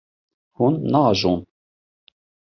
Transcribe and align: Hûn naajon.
Hûn 0.57 0.75
naajon. 0.91 1.37